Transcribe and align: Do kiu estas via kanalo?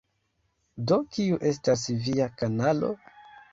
Do 0.91 0.97
kiu 1.17 1.37
estas 1.51 1.85
via 2.09 2.29
kanalo? 2.43 2.93